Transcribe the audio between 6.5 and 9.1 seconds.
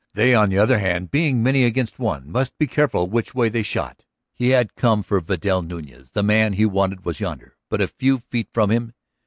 he wanted was yonder, but a few feet from him.